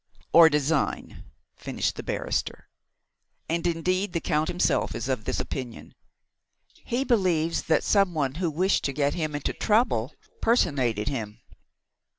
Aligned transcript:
"Or 0.33 0.49
design," 0.49 1.25
finished 1.55 1.95
the 1.95 2.01
barrister. 2.01 2.67
"And, 3.47 3.67
indeed, 3.67 4.13
the 4.13 4.19
Count 4.19 4.47
himself 4.47 4.95
is 4.95 5.07
of 5.07 5.25
this 5.25 5.39
opinion. 5.39 5.93
He 6.83 7.03
believes 7.03 7.61
that 7.65 7.83
some 7.83 8.15
one 8.15 8.33
who 8.41 8.49
wished 8.49 8.83
to 8.85 8.93
get 8.93 9.13
him 9.13 9.35
into 9.35 9.53
trouble 9.53 10.15
personated 10.41 11.07
him." 11.07 11.39